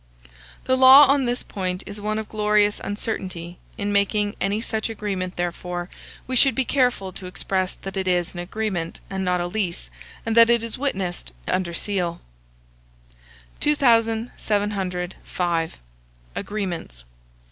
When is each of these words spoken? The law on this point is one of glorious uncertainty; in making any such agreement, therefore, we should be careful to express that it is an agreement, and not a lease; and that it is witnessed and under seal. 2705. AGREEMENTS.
The 0.65 0.75
law 0.75 1.05
on 1.05 1.25
this 1.25 1.43
point 1.43 1.83
is 1.85 2.01
one 2.01 2.17
of 2.17 2.27
glorious 2.27 2.81
uncertainty; 2.83 3.59
in 3.77 3.91
making 3.91 4.35
any 4.41 4.59
such 4.59 4.89
agreement, 4.89 5.35
therefore, 5.35 5.91
we 6.25 6.35
should 6.35 6.55
be 6.55 6.65
careful 6.65 7.11
to 7.13 7.27
express 7.27 7.73
that 7.83 7.95
it 7.95 8.07
is 8.07 8.33
an 8.33 8.39
agreement, 8.39 8.99
and 9.11 9.23
not 9.23 9.41
a 9.41 9.45
lease; 9.45 9.91
and 10.25 10.35
that 10.35 10.49
it 10.49 10.63
is 10.63 10.75
witnessed 10.75 11.33
and 11.45 11.55
under 11.57 11.75
seal. 11.75 12.19
2705. 13.59 15.77
AGREEMENTS. 16.35 17.05